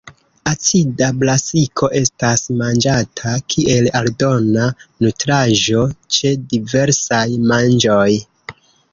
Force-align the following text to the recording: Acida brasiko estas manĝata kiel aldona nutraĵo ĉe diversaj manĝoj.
Acida 0.51 1.07
brasiko 1.23 1.89
estas 1.97 2.45
manĝata 2.61 3.33
kiel 3.53 3.89
aldona 3.99 4.65
nutraĵo 5.07 5.83
ĉe 6.17 6.33
diversaj 6.55 7.23
manĝoj. 7.53 8.09